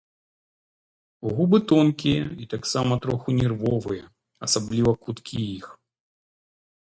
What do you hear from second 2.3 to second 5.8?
і таксама троху нервовыя, асабліва куткі іх.